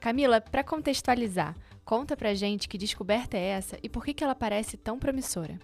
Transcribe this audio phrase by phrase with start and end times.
[0.06, 4.36] Camila, para contextualizar, conta pra gente que descoberta é essa e por que, que ela
[4.36, 5.58] parece tão promissora.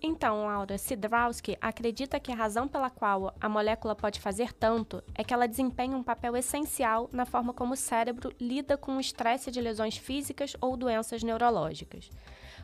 [0.00, 5.22] Então, Laura, Sidrowski acredita que a razão pela qual a molécula pode fazer tanto é
[5.22, 9.50] que ela desempenha um papel essencial na forma como o cérebro lida com o estresse
[9.50, 12.08] de lesões físicas ou doenças neurológicas.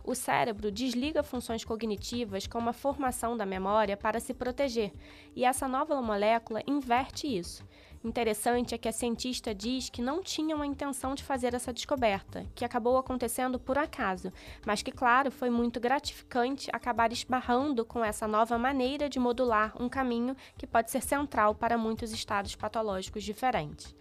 [0.02, 4.92] O cérebro desliga funções cognitivas como a formação da memória para se proteger,
[5.34, 7.62] e essa nova molécula inverte isso.
[8.06, 12.46] Interessante é que a cientista diz que não tinham a intenção de fazer essa descoberta,
[12.54, 14.32] que acabou acontecendo por acaso,
[14.64, 19.88] mas que, claro, foi muito gratificante acabar esbarrando com essa nova maneira de modular um
[19.88, 23.92] caminho que pode ser central para muitos estados patológicos diferentes.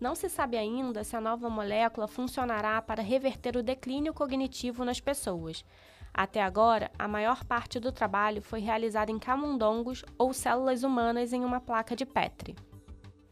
[0.00, 5.00] Não se sabe ainda se a nova molécula funcionará para reverter o declínio cognitivo nas
[5.00, 5.64] pessoas.
[6.14, 11.44] Até agora, a maior parte do trabalho foi realizada em camundongos ou células humanas em
[11.44, 12.54] uma placa de Petri.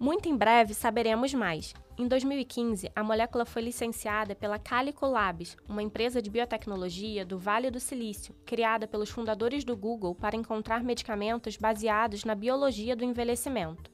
[0.01, 1.75] Muito em breve saberemos mais.
[1.99, 7.69] Em 2015, a molécula foi licenciada pela Calico Labs, uma empresa de biotecnologia do Vale
[7.69, 13.91] do Silício, criada pelos fundadores do Google para encontrar medicamentos baseados na biologia do envelhecimento.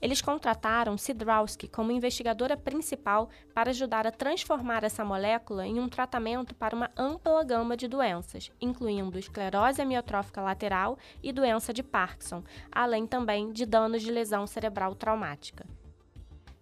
[0.00, 6.54] Eles contrataram Sidrowski como investigadora principal para ajudar a transformar essa molécula em um tratamento
[6.54, 13.06] para uma ampla gama de doenças, incluindo esclerose amiotrófica lateral e doença de Parkinson, além
[13.06, 15.66] também de danos de lesão cerebral traumática.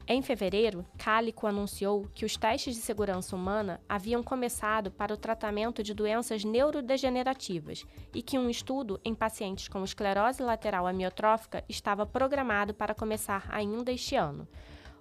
[0.09, 5.83] Em fevereiro, Cálico anunciou que os testes de segurança humana haviam começado para o tratamento
[5.83, 7.85] de doenças neurodegenerativas
[8.15, 13.91] e que um estudo em pacientes com esclerose lateral amiotrófica estava programado para começar ainda
[13.91, 14.47] este ano.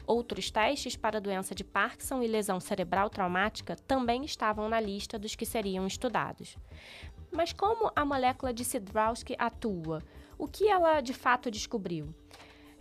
[0.08, 5.36] Outros testes para doença de Parkinson e lesão cerebral traumática também estavam na lista dos
[5.36, 6.58] que seriam estudados.
[7.32, 10.02] Mas como a molécula de Sidrowski atua?
[10.36, 12.12] O que ela de fato descobriu?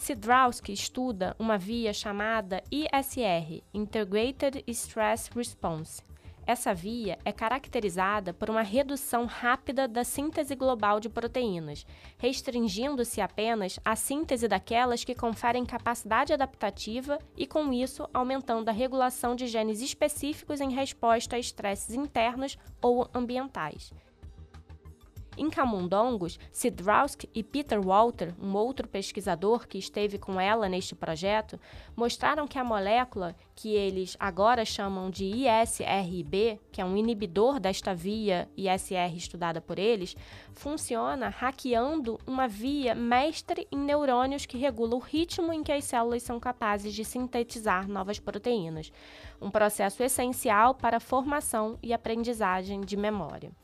[0.05, 6.03] Sidrowski estuda uma via chamada ISR, Integrated Stress Response.
[6.47, 11.87] Essa via é caracterizada por uma redução rápida da síntese global de proteínas,
[12.19, 19.35] restringindo-se apenas à síntese daquelas que conferem capacidade adaptativa e, com isso, aumentando a regulação
[19.35, 23.91] de genes específicos em resposta a estresses internos ou ambientais.
[25.37, 31.59] Em camundongos, Sidrowski e Peter Walter, um outro pesquisador que esteve com ela neste projeto,
[31.97, 37.93] mostraram que a molécula, que eles agora chamam de ISRB, que é um inibidor desta
[37.93, 40.17] via ISR estudada por eles,
[40.53, 46.23] funciona hackeando uma via mestre em neurônios que regula o ritmo em que as células
[46.23, 48.93] são capazes de sintetizar novas proteínas,
[49.41, 53.64] um processo essencial para a formação e aprendizagem de memória.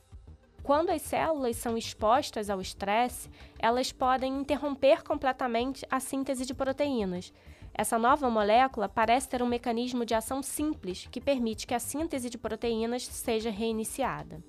[0.62, 3.28] Quando as células são expostas ao estresse,
[3.58, 7.32] elas podem interromper completamente a síntese de proteínas.
[7.72, 12.28] Essa nova molécula parece ter um mecanismo de ação simples que permite que a síntese
[12.28, 14.42] de proteínas seja reiniciada.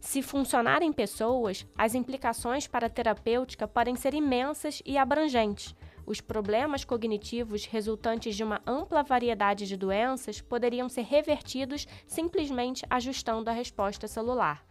[0.00, 5.74] Se funcionar em pessoas, as implicações para a terapêutica podem ser imensas e abrangentes.
[6.06, 13.50] Os problemas cognitivos resultantes de uma ampla variedade de doenças poderiam ser revertidos simplesmente ajustando
[13.50, 14.64] a resposta celular.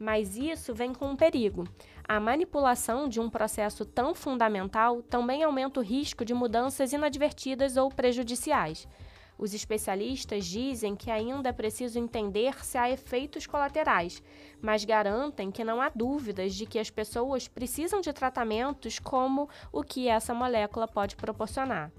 [0.00, 1.68] Mas isso vem com um perigo.
[2.08, 7.90] A manipulação de um processo tão fundamental também aumenta o risco de mudanças inadvertidas ou
[7.90, 8.88] prejudiciais.
[9.36, 14.22] Os especialistas dizem que ainda é preciso entender se há efeitos colaterais,
[14.60, 19.82] mas garantem que não há dúvidas de que as pessoas precisam de tratamentos como o
[19.82, 21.92] que essa molécula pode proporcionar.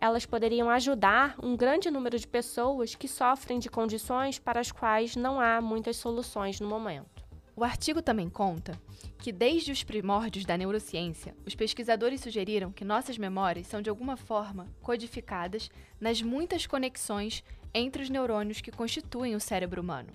[0.00, 5.14] Elas poderiam ajudar um grande número de pessoas que sofrem de condições para as quais
[5.14, 7.13] não há muitas soluções no momento.
[7.56, 8.76] O artigo também conta
[9.18, 14.16] que, desde os primórdios da neurociência, os pesquisadores sugeriram que nossas memórias são de alguma
[14.16, 15.70] forma codificadas
[16.00, 20.08] nas muitas conexões entre os neurônios que constituem o cérebro humano.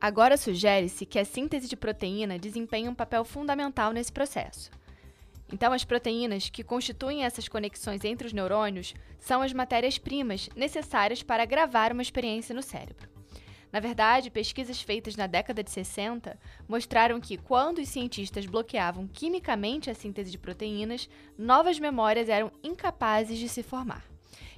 [0.00, 4.68] Agora sugere-se que a síntese de proteína desempenha um papel fundamental nesse processo.
[5.52, 11.44] Então, as proteínas que constituem essas conexões entre os neurônios são as matérias-primas necessárias para
[11.44, 13.11] gravar uma experiência no cérebro.
[13.72, 16.38] Na verdade, pesquisas feitas na década de 60
[16.68, 21.08] mostraram que, quando os cientistas bloqueavam quimicamente a síntese de proteínas,
[21.38, 24.04] novas memórias eram incapazes de se formar.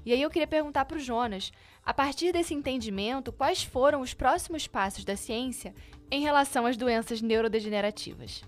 [0.04, 1.52] E aí eu queria perguntar para o Jonas,
[1.84, 5.72] a partir desse entendimento, quais foram os próximos passos da ciência
[6.10, 8.42] em relação às doenças neurodegenerativas?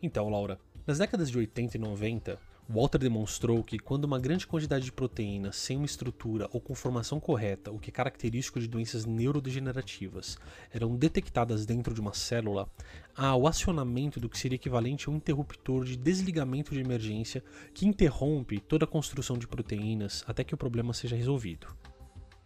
[0.00, 4.86] Então, Laura, nas décadas de 80 e 90, Walter demonstrou que quando uma grande quantidade
[4.86, 10.36] de proteínas sem uma estrutura ou conformação correta, o que é característico de doenças neurodegenerativas,
[10.72, 12.68] eram detectadas dentro de uma célula,
[13.14, 17.42] há o acionamento do que seria equivalente a um interruptor de desligamento de emergência
[17.72, 21.68] que interrompe toda a construção de proteínas até que o problema seja resolvido.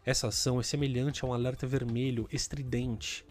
[0.05, 3.25] Essa ação é semelhante a um alerta vermelho estridente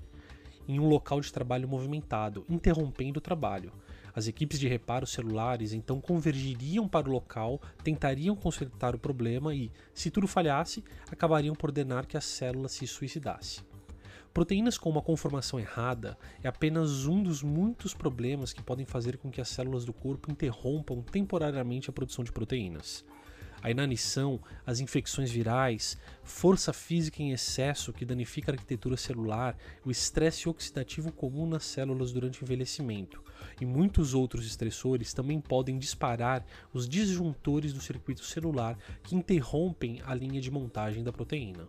[0.68, 3.72] em um local de trabalho movimentado, interrompendo o trabalho
[4.16, 9.72] as equipes de reparo celulares então convergiriam para o local, tentariam consertar o problema e,
[9.94, 13.62] se tudo falhasse, acabariam por ordenar que a célula se suicidasse.
[14.34, 19.32] Proteínas com uma conformação errada é apenas um dos muitos problemas que podem fazer com
[19.32, 23.04] que as células do corpo interrompam temporariamente a produção de proteínas
[23.62, 29.92] a inanição, as infecções virais, força física em excesso que danifica a arquitetura celular, o
[29.92, 33.24] estresse oxidativo comum nas células durante o envelhecimento
[33.60, 40.14] e muitos outros estressores também podem disparar os disjuntores do circuito celular que interrompem a
[40.14, 41.68] linha de montagem da proteína.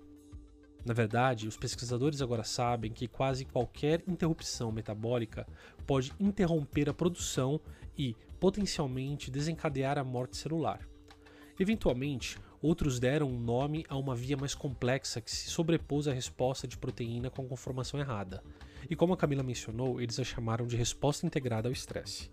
[0.84, 5.46] Na verdade, os pesquisadores agora sabem que quase qualquer interrupção metabólica
[5.86, 7.60] pode interromper a produção
[7.96, 10.89] e, potencialmente, desencadear a morte celular.
[11.60, 16.66] Eventualmente, outros deram um nome a uma via mais complexa que se sobrepôs à resposta
[16.66, 18.42] de proteína com conformação errada.
[18.88, 22.30] E como a Camila mencionou, eles a chamaram de resposta integrada ao estresse.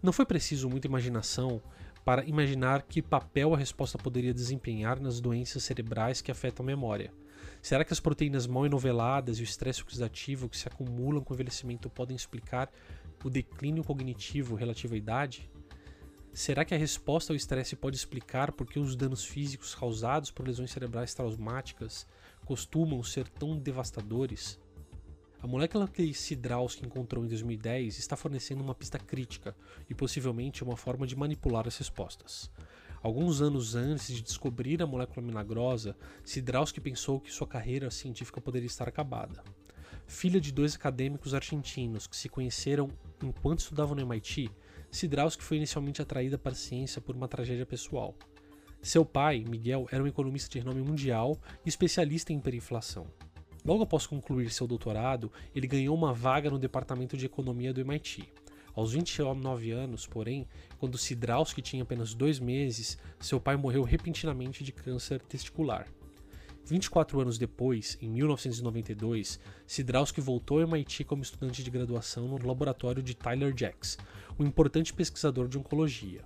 [0.00, 1.60] Não foi preciso muita imaginação
[2.04, 7.12] para imaginar que papel a resposta poderia desempenhar nas doenças cerebrais que afetam a memória.
[7.60, 11.36] Será que as proteínas mal enoveladas e o estresse oxidativo que se acumulam com o
[11.36, 12.70] envelhecimento podem explicar
[13.24, 15.50] o declínio cognitivo relativo à idade?
[16.32, 20.46] Será que a resposta ao estresse pode explicar por que os danos físicos causados por
[20.46, 22.06] lesões cerebrais traumáticas
[22.44, 24.58] costumam ser tão devastadores?
[25.42, 29.56] A molécula que Sidralski encontrou em 2010 está fornecendo uma pista crítica
[29.88, 32.48] e possivelmente uma forma de manipular as respostas.
[33.02, 38.66] Alguns anos antes de descobrir a molécula milagrosa, Sidralski pensou que sua carreira científica poderia
[38.66, 39.42] estar acabada.
[40.06, 42.88] Filha de dois acadêmicos argentinos que se conheceram
[43.22, 44.50] enquanto estudavam no MIT,
[44.90, 48.14] Sidralski foi inicialmente atraída para a ciência por uma tragédia pessoal.
[48.82, 53.06] Seu pai, Miguel, era um economista de renome mundial e especialista em hiperinflação.
[53.64, 58.32] Logo após concluir seu doutorado, ele ganhou uma vaga no departamento de economia do MIT.
[58.74, 60.48] Aos 29 anos, porém,
[60.78, 65.86] quando Sidralski tinha apenas dois meses, seu pai morreu repentinamente de câncer testicular.
[66.64, 73.02] 24 anos depois, em 1992, Sidralski voltou ao MIT como estudante de graduação no laboratório
[73.02, 73.98] de Tyler Jacks,
[74.40, 76.24] um importante pesquisador de oncologia.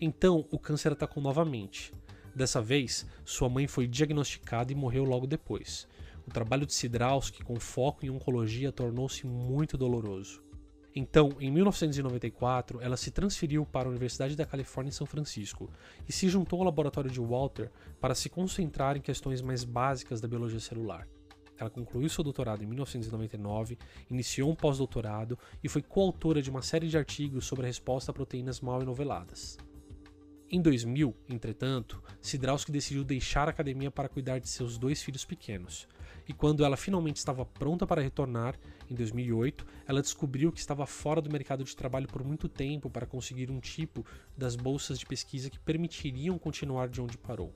[0.00, 1.92] Então, o câncer atacou novamente.
[2.32, 5.88] Dessa vez, sua mãe foi diagnosticada e morreu logo depois.
[6.24, 10.44] O trabalho de Sidralski com foco em oncologia tornou-se muito doloroso.
[10.94, 15.68] Então, em 1994, ela se transferiu para a Universidade da Califórnia em São Francisco
[16.08, 20.28] e se juntou ao laboratório de Walter para se concentrar em questões mais básicas da
[20.28, 21.06] biologia celular.
[21.60, 23.76] Ela concluiu seu doutorado em 1999,
[24.10, 28.14] iniciou um pós-doutorado e foi coautora de uma série de artigos sobre a resposta a
[28.14, 29.58] proteínas mal enoveladas.
[30.50, 35.86] Em 2000, entretanto, Sidralski decidiu deixar a academia para cuidar de seus dois filhos pequenos,
[36.26, 38.58] e quando ela finalmente estava pronta para retornar,
[38.90, 43.06] em 2008, ela descobriu que estava fora do mercado de trabalho por muito tempo para
[43.06, 44.04] conseguir um tipo
[44.36, 47.52] das bolsas de pesquisa que permitiriam continuar de onde parou.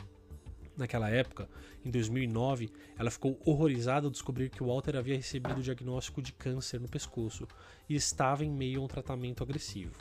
[0.76, 1.48] Naquela época,
[1.84, 6.80] em 2009, ela ficou horrorizada ao descobrir que Walter havia recebido o diagnóstico de câncer
[6.80, 7.46] no pescoço
[7.88, 9.96] e estava em meio a um tratamento agressivo.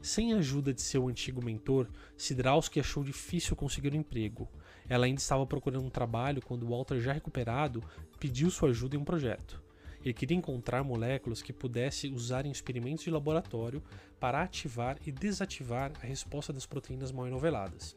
[0.00, 4.48] Sem a ajuda de seu antigo mentor, Sidralski achou difícil conseguir um emprego.
[4.88, 7.82] Ela ainda estava procurando um trabalho quando Walter, já recuperado,
[8.20, 9.60] pediu sua ajuda em um projeto.
[10.04, 13.82] Ele queria encontrar moléculas que pudesse usar em experimentos de laboratório
[14.20, 17.96] para ativar e desativar a resposta das proteínas mal enoveladas,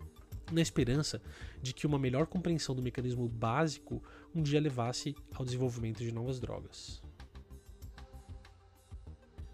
[0.51, 1.21] na esperança
[1.61, 4.01] de que uma melhor compreensão do mecanismo básico
[4.33, 7.01] um dia levasse ao desenvolvimento de novas drogas.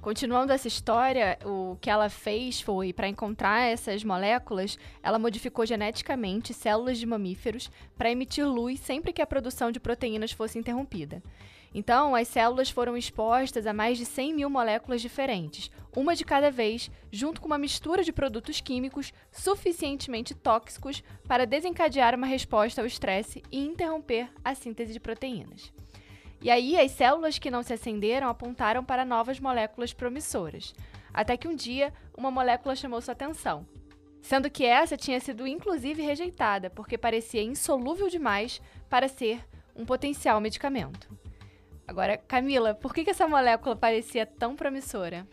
[0.06, 6.54] Continuando essa história, o que ela fez foi, para encontrar essas moléculas, ela modificou geneticamente
[6.54, 11.24] células de mamíferos para emitir luz sempre que a produção de proteínas fosse interrompida.
[11.78, 16.50] Então, as células foram expostas a mais de 100 mil moléculas diferentes, uma de cada
[16.50, 22.88] vez, junto com uma mistura de produtos químicos suficientemente tóxicos para desencadear uma resposta ao
[22.88, 25.74] estresse e interromper a síntese de proteínas.
[26.42, 30.74] E aí, as células que não se acenderam apontaram para novas moléculas promissoras.
[31.14, 33.68] Até que um dia, uma molécula chamou sua atenção.
[34.22, 40.40] Sendo que essa tinha sido inclusive rejeitada, porque parecia insolúvel demais para ser um potencial
[40.40, 41.25] medicamento.
[41.88, 45.28] Agora, Camila, por que, que essa molécula parecia tão promissora?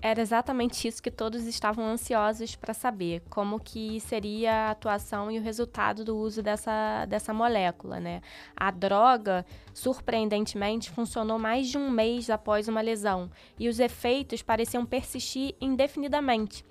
[0.00, 5.40] Era exatamente isso que todos estavam ansiosos para saber, como que seria a atuação e
[5.40, 8.20] o resultado do uso dessa, dessa molécula, né?
[8.56, 14.86] A droga, surpreendentemente, funcionou mais de um mês após uma lesão e os efeitos pareciam
[14.86, 16.64] persistir indefinidamente.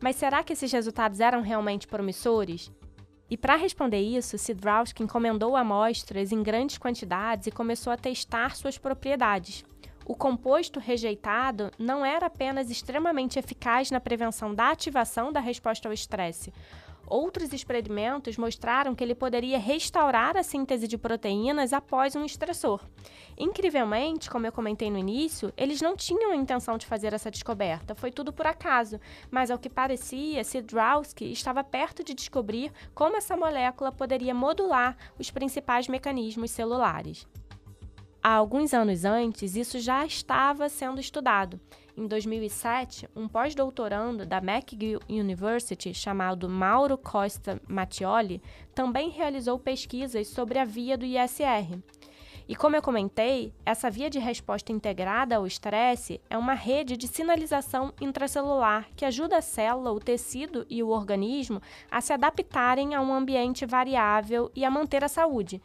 [0.00, 2.68] Mas será que esses resultados eram realmente promissores?
[3.32, 8.76] E para responder isso, Sidrowski encomendou amostras em grandes quantidades e começou a testar suas
[8.76, 9.64] propriedades
[10.04, 15.92] o composto rejeitado não era apenas extremamente eficaz na prevenção da ativação da resposta ao
[15.92, 16.52] estresse.
[17.06, 22.80] Outros experimentos mostraram que ele poderia restaurar a síntese de proteínas após um estressor.
[23.36, 27.94] Incrivelmente, como eu comentei no início, eles não tinham a intenção de fazer essa descoberta,
[27.94, 33.36] foi tudo por acaso, mas ao que parecia, Sidrowski estava perto de descobrir como essa
[33.36, 37.26] molécula poderia modular os principais mecanismos celulares.
[38.22, 41.60] Há alguns anos antes, isso já estava sendo estudado.
[41.94, 48.40] Em 2007, um pós-doutorando da McGill University, chamado Mauro Costa Mattioli,
[48.74, 51.78] também realizou pesquisas sobre a via do ISR.
[52.48, 57.06] E como eu comentei, essa via de resposta integrada ao estresse é uma rede de
[57.06, 63.02] sinalização intracelular que ajuda a célula, o tecido e o organismo a se adaptarem a
[63.02, 65.60] um ambiente variável e a manter a saúde,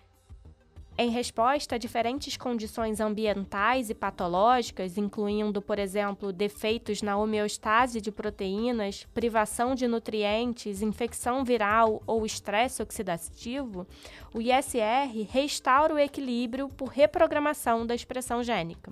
[1.00, 8.12] em resposta a diferentes condições ambientais e patológicas, incluindo, por exemplo, defeitos na homeostase de
[8.12, 13.86] proteínas, privação de nutrientes, infecção viral ou estresse oxidativo,
[14.34, 18.92] o ISR restaura o equilíbrio por reprogramação da expressão gênica.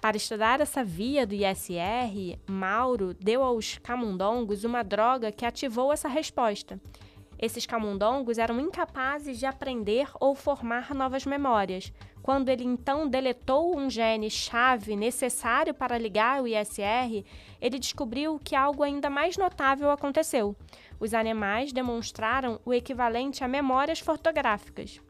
[0.00, 6.08] Para estudar essa via do ISR, Mauro deu aos camundongos uma droga que ativou essa
[6.08, 6.80] resposta
[7.42, 11.92] esses camundongos eram incapazes de aprender ou formar novas memórias.
[12.22, 17.24] Quando ele então deletou um gene chave necessário para ligar o ISR,
[17.60, 20.54] ele descobriu que algo ainda mais notável aconteceu.
[21.00, 25.00] Os animais demonstraram o equivalente a memórias fotográficas.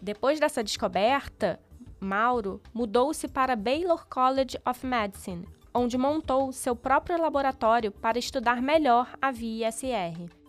[0.00, 1.58] Depois dessa descoberta,
[1.98, 9.18] Mauro mudou-se para Baylor College of Medicine, onde montou seu próprio laboratório para estudar melhor
[9.20, 10.43] a via ISR.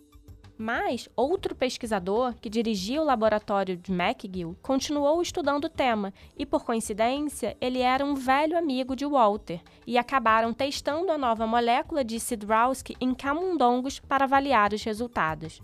[0.57, 6.63] Mas outro pesquisador que dirigia o laboratório de McGill continuou estudando o tema e, por
[6.63, 12.19] coincidência, ele era um velho amigo de Walter e acabaram testando a nova molécula de
[12.21, 15.61] Sidrowski em camundongos para avaliar os resultados.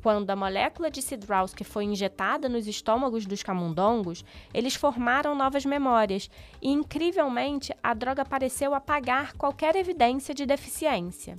[0.00, 6.30] Quando a molécula de Sidrowski foi injetada nos estômagos dos camundongos, eles formaram novas memórias
[6.62, 11.36] e, incrivelmente, a droga pareceu apagar qualquer evidência de deficiência.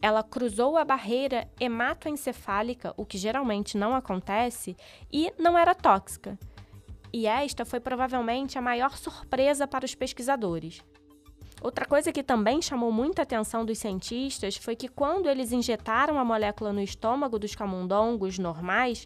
[0.00, 4.76] Ela cruzou a barreira hematoencefálica, o que geralmente não acontece,
[5.12, 6.38] e não era tóxica.
[7.12, 10.82] E esta foi provavelmente a maior surpresa para os pesquisadores.
[11.60, 16.24] Outra coisa que também chamou muita atenção dos cientistas foi que quando eles injetaram a
[16.24, 19.04] molécula no estômago dos camundongos normais,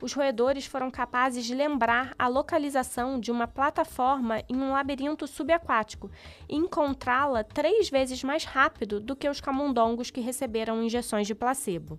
[0.00, 6.10] os roedores foram capazes de lembrar a localização de uma plataforma em um labirinto subaquático
[6.48, 11.98] e encontrá-la três vezes mais rápido do que os camundongos que receberam injeções de placebo.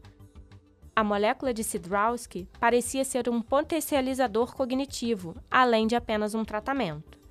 [0.95, 7.24] A molécula de Sidrowski parecia ser um potencializador cognitivo, além de apenas um tratamento.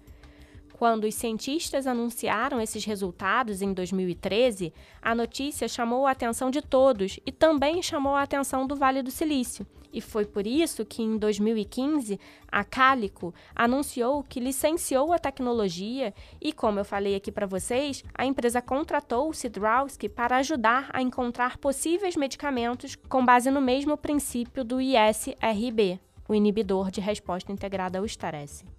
[0.77, 7.21] Quando os cientistas anunciaram esses resultados em 2013, a notícia chamou a atenção de todos
[7.25, 11.17] e também chamou a atenção do Vale do Silício, e foi por isso que, em
[11.17, 12.19] 2015,
[12.51, 18.27] a Calico anunciou que licenciou a tecnologia e, como eu falei aqui para vocês, a
[18.27, 24.65] empresa contratou o Sidrowski para ajudar a encontrar possíveis medicamentos com base no mesmo princípio
[24.65, 28.74] do ISRB, o inibidor de resposta integrada ao estresse.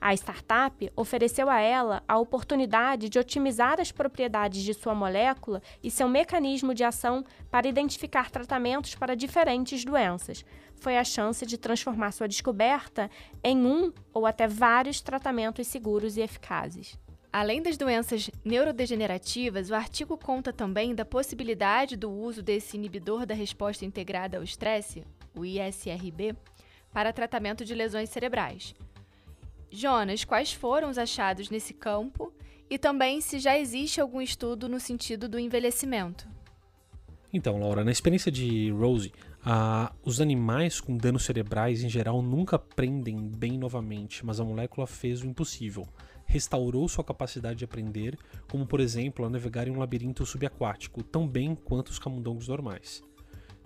[0.00, 5.90] A startup ofereceu a ela a oportunidade de otimizar as propriedades de sua molécula e
[5.90, 10.42] seu mecanismo de ação para identificar tratamentos para diferentes doenças.
[10.76, 13.10] Foi a chance de transformar sua descoberta
[13.44, 16.98] em um ou até vários tratamentos seguros e eficazes.
[17.30, 23.34] Além das doenças neurodegenerativas, o artigo conta também da possibilidade do uso desse inibidor da
[23.34, 25.04] resposta integrada ao estresse,
[25.36, 26.34] o ISRB,
[26.90, 28.74] para tratamento de lesões cerebrais.
[29.70, 32.32] Jonas, quais foram os achados nesse campo
[32.68, 36.28] e também se já existe algum estudo no sentido do envelhecimento?
[37.32, 39.12] Então, Laura, na experiência de Rose,
[40.04, 45.22] os animais com danos cerebrais em geral nunca aprendem bem novamente, mas a molécula fez
[45.22, 45.86] o impossível.
[46.26, 48.18] Restaurou sua capacidade de aprender,
[48.50, 53.02] como por exemplo a navegar em um labirinto subaquático, tão bem quanto os camundongos normais.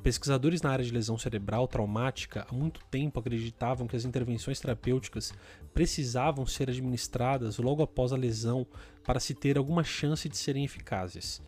[0.04, 5.32] Pesquisadores na área de lesão cerebral traumática há muito tempo acreditavam que as intervenções terapêuticas
[5.72, 8.66] precisavam ser administradas logo após a lesão
[9.02, 11.40] para se ter alguma chance de serem eficazes.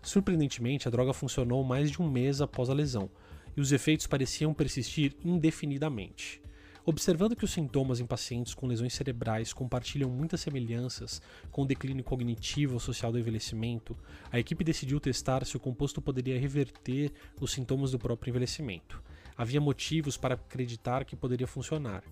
[0.00, 3.10] Surpreendentemente, a droga funcionou mais de um mês após a lesão,
[3.56, 6.40] e os efeitos pareciam persistir indefinidamente.
[6.86, 12.04] Observando que os sintomas em pacientes com lesões cerebrais compartilham muitas semelhanças com o declínio
[12.04, 13.96] cognitivo social do envelhecimento,
[14.30, 17.10] a equipe decidiu testar se o composto poderia reverter
[17.40, 19.02] os sintomas do próprio envelhecimento.
[19.34, 22.04] Havia motivos para acreditar que poderia funcionar.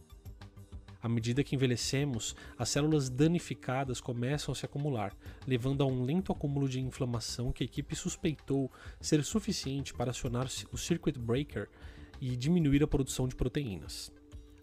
[1.02, 5.14] À medida que envelhecemos, as células danificadas começam a se acumular,
[5.46, 10.46] levando a um lento acúmulo de inflamação que a equipe suspeitou ser suficiente para acionar
[10.72, 11.68] o circuit breaker
[12.18, 14.10] e diminuir a produção de proteínas.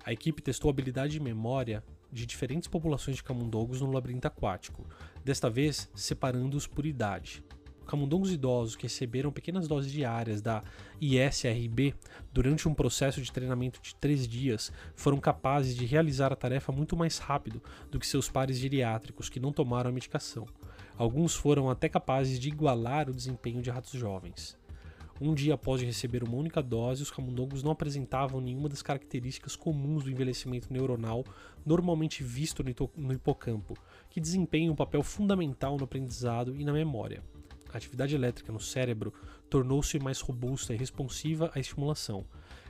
[0.03, 4.87] A equipe testou a habilidade de memória de diferentes populações de camundongos no labirinto aquático,
[5.23, 7.43] desta vez separando-os por idade.
[7.85, 10.63] Camundongos idosos que receberam pequenas doses diárias da
[11.01, 11.95] ISRB
[12.31, 16.95] durante um processo de treinamento de três dias foram capazes de realizar a tarefa muito
[16.95, 20.45] mais rápido do que seus pares geriátricos que não tomaram a medicação.
[20.95, 24.58] Alguns foram até capazes de igualar o desempenho de ratos jovens.
[25.21, 30.05] Um dia após receber uma única dose, os camundongos não apresentavam nenhuma das características comuns
[30.05, 31.25] do envelhecimento neuronal
[31.65, 32.63] normalmente visto
[32.95, 33.77] no hipocampo,
[34.09, 37.21] que desempenha um papel fundamental no aprendizado e na memória.
[37.73, 39.13] A atividade elétrica no cérebro
[39.49, 42.25] tornou-se mais robusta e responsiva à estimulação,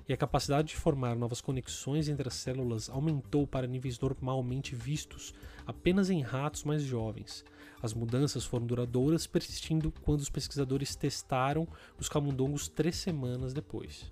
[0.09, 5.35] e a capacidade de formar novas conexões entre as células aumentou para níveis normalmente vistos
[5.67, 7.45] apenas em ratos mais jovens.
[7.79, 11.67] As mudanças foram duradouras, persistindo quando os pesquisadores testaram
[11.99, 14.11] os camundongos três semanas depois.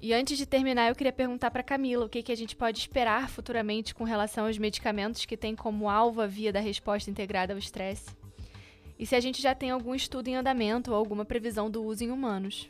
[0.00, 2.78] E antes de terminar, eu queria perguntar para Camila o que, que a gente pode
[2.78, 7.54] esperar futuramente com relação aos medicamentos que têm como alvo a via da resposta integrada
[7.54, 8.10] ao estresse.
[8.98, 12.04] E se a gente já tem algum estudo em andamento ou alguma previsão do uso
[12.04, 12.68] em humanos.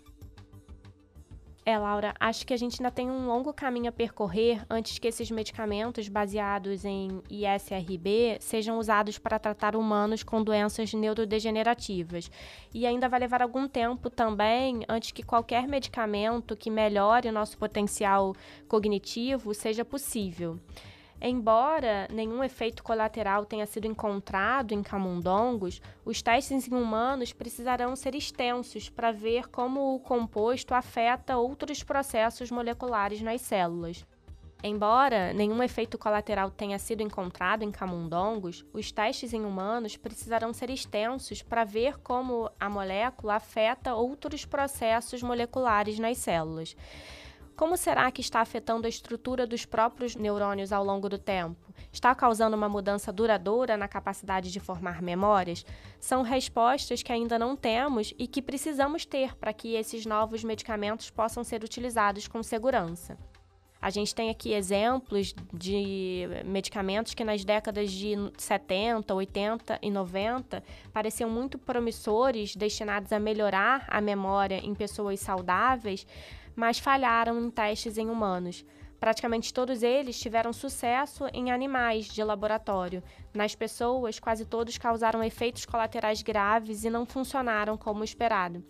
[1.69, 5.07] É, Laura, acho que a gente ainda tem um longo caminho a percorrer antes que
[5.07, 12.31] esses medicamentos baseados em ISRB sejam usados para tratar humanos com doenças neurodegenerativas.
[12.73, 17.59] E ainda vai levar algum tempo também antes que qualquer medicamento que melhore o nosso
[17.59, 18.35] potencial
[18.67, 20.59] cognitivo seja possível.
[21.21, 28.15] Embora nenhum efeito colateral tenha sido encontrado em camundongos, os testes em humanos precisarão ser
[28.15, 34.07] extensos para ver como o composto afeta outros processos moleculares nas células.
[34.63, 40.69] Embora nenhum efeito colateral tenha sido encontrado em camundongos, os testes em humanos precisarão ser
[40.69, 46.77] extensos para ver como a molécula afeta outros processos moleculares nas células.
[47.59, 51.75] Como será que está afetando a estrutura dos próprios neurônios ao longo do tempo?
[51.93, 55.67] Está causando uma mudança duradoura na capacidade de formar memórias?
[55.99, 61.11] São respostas que ainda não temos e que precisamos ter para que esses novos medicamentos
[61.11, 63.19] possam ser utilizados com segurança.
[63.81, 70.63] A gente tem aqui exemplos de medicamentos que nas décadas de 70, 80 e 90
[70.93, 76.05] pareciam muito promissores, destinados a melhorar a memória em pessoas saudáveis,
[76.59, 78.65] mas falharam em testes em humanos.
[78.99, 83.01] Praticamente todos eles tiveram sucesso em animais de laboratório.
[83.33, 88.65] Nas pessoas, quase todos causaram efeitos colaterais graves e não funcionaram como esperado.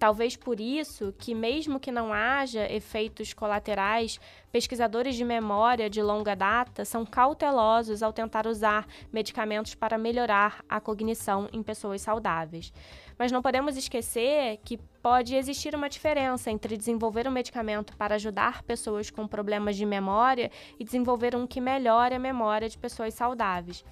[0.00, 4.18] Talvez por isso que, mesmo que não haja efeitos colaterais,
[4.50, 10.80] pesquisadores de memória de longa data são cautelosos ao tentar usar medicamentos para melhorar a
[10.80, 12.72] cognição em pessoas saudáveis.
[13.18, 18.62] Mas não podemos esquecer que pode existir uma diferença entre desenvolver um medicamento para ajudar
[18.62, 23.84] pessoas com problemas de memória e desenvolver um que melhore a memória de pessoas saudáveis.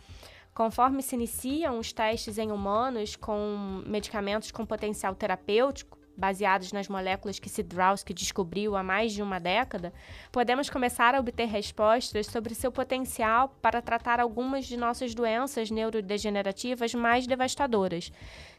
[0.55, 7.39] Conforme se iniciam os testes em humanos com medicamentos com potencial terapêutico, baseados nas moléculas
[7.39, 9.93] que Sidrowski descobriu há mais de uma década,
[10.33, 16.93] podemos começar a obter respostas sobre seu potencial para tratar algumas de nossas doenças neurodegenerativas
[16.93, 18.11] mais devastadoras.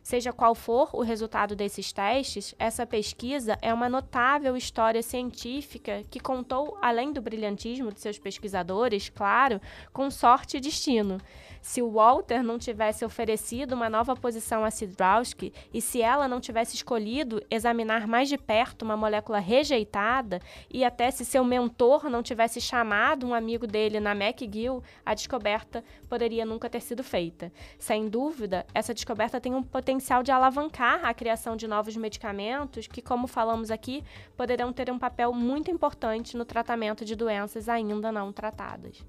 [0.02, 6.20] Seja qual for o resultado desses testes, essa pesquisa é uma notável história científica que
[6.20, 11.20] contou, além do brilhantismo de seus pesquisadores, claro, com sorte e destino.
[11.62, 16.40] Se o Walter não tivesse oferecido uma nova posição a Sidrowski e se ela não
[16.40, 22.24] tivesse escolhido examinar mais de perto uma molécula rejeitada e até se seu mentor não
[22.24, 27.52] tivesse chamado um amigo dele na McGill, a descoberta poderia nunca ter sido feita.
[27.78, 33.02] Sem dúvida, essa descoberta tem um potencial de alavancar a criação de novos medicamentos que,
[33.02, 34.04] como falamos aqui,
[34.38, 39.04] poderão ter um papel muito importante no tratamento de doenças ainda não tratadas.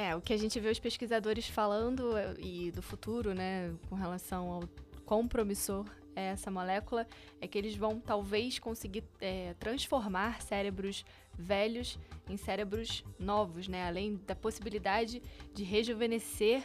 [0.00, 3.94] É, o que a gente vê os pesquisadores falando é, e do futuro, né, com
[3.94, 4.62] relação ao
[5.04, 5.84] quão promissor
[6.16, 7.06] é essa molécula,
[7.38, 11.98] é que eles vão talvez conseguir é, transformar cérebros velhos
[12.30, 16.62] em cérebros novos, né, além da possibilidade de rejuvenescer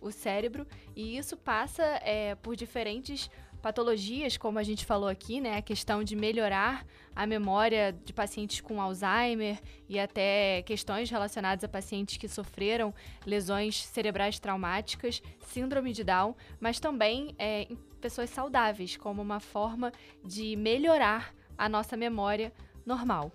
[0.00, 0.66] o cérebro,
[0.96, 3.30] e isso passa é, por diferentes
[3.62, 5.56] patologias, como a gente falou aqui, né?
[5.56, 11.68] A questão de melhorar a memória de pacientes com Alzheimer e até questões relacionadas a
[11.68, 12.92] pacientes que sofreram
[13.24, 19.92] lesões cerebrais traumáticas, síndrome de Down, mas também é, em pessoas saudáveis, como uma forma
[20.24, 22.52] de melhorar a nossa memória
[22.84, 23.30] normal.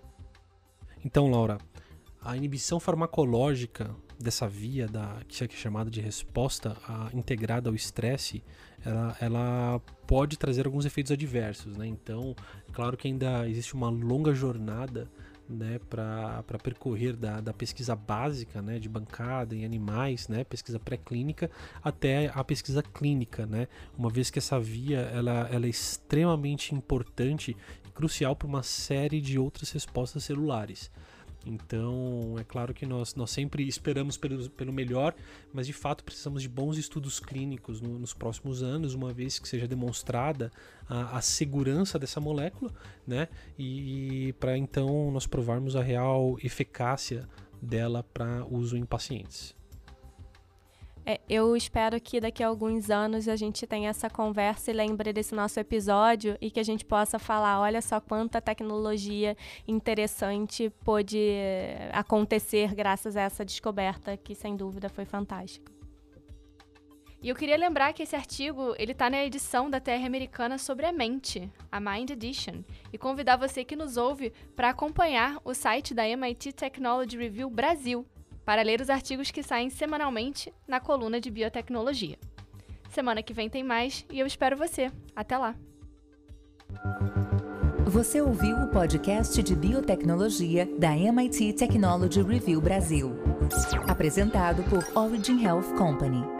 [1.02, 1.56] Então, Laura,
[2.20, 8.42] a inibição farmacológica dessa via da que é chamada de resposta a, integrada ao estresse,
[8.84, 11.86] ela, ela pode trazer alguns efeitos adversos, né?
[11.86, 12.34] Então,
[12.72, 15.08] claro que ainda existe uma longa jornada
[15.48, 21.50] né, para percorrer da, da pesquisa básica né, de bancada em animais, né, pesquisa pré-clínica,
[21.82, 27.56] até a pesquisa clínica, né, uma vez que essa via ela, ela é extremamente importante
[27.86, 30.90] e crucial para uma série de outras respostas celulares.
[31.48, 35.14] Então, é claro que nós, nós sempre esperamos pelo, pelo melhor,
[35.52, 39.48] mas de fato precisamos de bons estudos clínicos no, nos próximos anos, uma vez que
[39.48, 40.52] seja demonstrada
[40.88, 42.72] a, a segurança dessa molécula,
[43.06, 43.28] né?
[43.58, 47.28] E, e para então nós provarmos a real eficácia
[47.60, 49.57] dela para uso em pacientes.
[51.10, 55.10] É, eu espero que daqui a alguns anos a gente tenha essa conversa e lembre
[55.10, 59.34] desse nosso episódio e que a gente possa falar: olha só quanta tecnologia
[59.66, 61.18] interessante pôde
[61.94, 65.72] acontecer graças a essa descoberta, que sem dúvida foi fantástica.
[67.22, 70.84] E eu queria lembrar que esse artigo ele está na edição da TR Americana sobre
[70.84, 75.94] a mente, a Mind Edition, e convidar você que nos ouve para acompanhar o site
[75.94, 78.06] da MIT Technology Review Brasil,
[78.48, 82.16] para ler os artigos que saem semanalmente na coluna de biotecnologia.
[82.88, 84.90] Semana que vem tem mais e eu espero você.
[85.14, 85.54] Até lá!
[87.84, 93.14] Você ouviu o podcast de biotecnologia da MIT Technology Review Brasil,
[93.86, 96.37] apresentado por Origin Health Company.